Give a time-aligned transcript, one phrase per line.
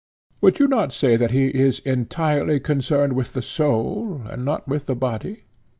[0.41, 4.87] Would you not say that he is entirely concerned with the soul and not with
[4.87, 5.43] the body?